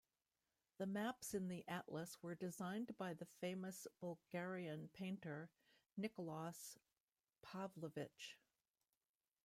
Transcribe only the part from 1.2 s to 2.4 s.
in the atlas were